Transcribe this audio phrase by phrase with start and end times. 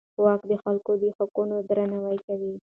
[0.23, 2.53] واک د خلکو د حقونو درناوی کوي.